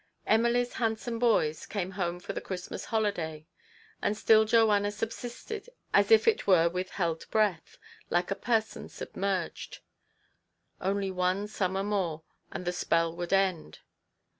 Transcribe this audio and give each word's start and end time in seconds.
Emily's 0.25 0.73
hand 0.81 0.97
some 0.97 1.19
boys 1.19 1.67
came 1.67 1.91
home 1.91 2.19
for 2.19 2.33
the 2.33 2.41
Christmas 2.41 2.85
holi 2.85 3.11
days; 3.11 3.43
and 4.01 4.17
still 4.17 4.45
Joanna 4.45 4.89
subsisted 4.91 5.69
as 5.93 6.09
it 6.09 6.47
were 6.47 6.67
with 6.67 6.89
held 6.89 7.29
breath, 7.29 7.77
like 8.09 8.31
a 8.31 8.35
person 8.35 8.89
submerged. 8.89 9.81
Only 10.81 11.11
one 11.11 11.47
summer 11.47 11.83
more, 11.83 12.23
and 12.51 12.65
the 12.65 12.73
spell 12.73 13.15
would 13.15 13.31
end. 13.31 13.81